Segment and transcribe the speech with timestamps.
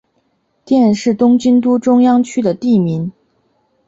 [0.65, 3.11] 佃是东京都中央区的地名。